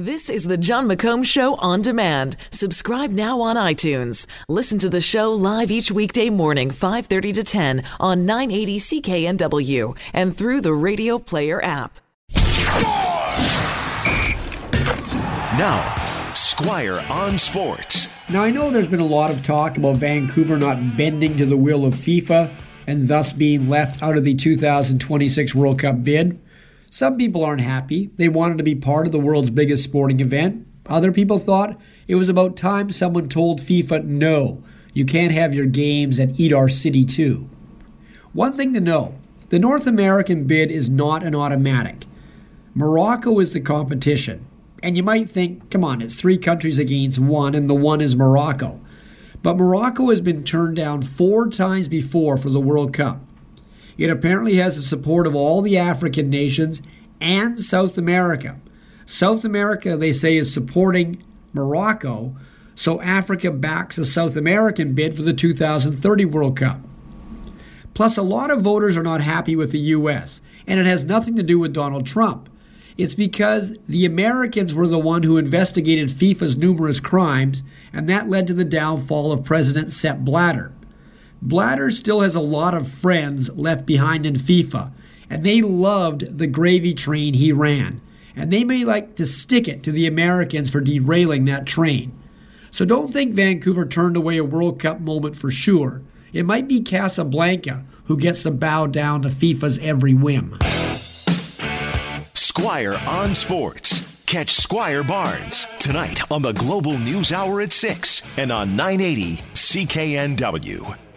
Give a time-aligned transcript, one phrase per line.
[0.00, 2.36] This is the Jon McComb Show on demand.
[2.50, 4.28] Subscribe now on iTunes.
[4.48, 10.36] Listen to the show live each weekday morning, 5:30 to 10 on 980 CKNW and
[10.36, 11.98] through the Radio Player app.
[15.58, 18.08] Now, Squire on Sports.
[18.30, 21.56] Now, I know there's been a lot of talk about Vancouver not bending to the
[21.56, 22.52] will of FIFA
[22.86, 26.38] and thus being left out of the 2026 World Cup bid.
[26.90, 28.10] Some people aren't happy.
[28.16, 30.66] They wanted to be part of the world's biggest sporting event.
[30.86, 34.62] Other people thought it was about time someone told FIFA, no,
[34.94, 37.48] you can't have your games and eat our city too.
[38.32, 39.14] One thing to know
[39.50, 42.04] the North American bid is not an automatic.
[42.74, 44.46] Morocco is the competition.
[44.82, 48.14] And you might think, come on, it's three countries against one, and the one is
[48.14, 48.80] Morocco.
[49.42, 53.20] But Morocco has been turned down four times before for the World Cup.
[53.98, 56.80] It apparently has the support of all the African nations
[57.20, 58.58] and South America.
[59.04, 62.36] South America, they say, is supporting Morocco,
[62.76, 66.80] so Africa backs a South American bid for the 2030 World Cup.
[67.92, 71.34] Plus, a lot of voters are not happy with the U.S., and it has nothing
[71.34, 72.48] to do with Donald Trump.
[72.96, 78.46] It's because the Americans were the one who investigated FIFA's numerous crimes, and that led
[78.46, 80.72] to the downfall of President Sepp Blatter.
[81.40, 84.92] Blatter still has a lot of friends left behind in FIFA,
[85.30, 88.00] and they loved the gravy train he ran.
[88.34, 92.16] And they may like to stick it to the Americans for derailing that train.
[92.70, 96.02] So don't think Vancouver turned away a World Cup moment for sure.
[96.32, 100.58] It might be Casablanca who gets to bow down to FIFA's every whim.
[102.34, 104.24] Squire on Sports.
[104.26, 111.07] Catch Squire Barnes tonight on the Global News Hour at 6 and on 980 CKNW.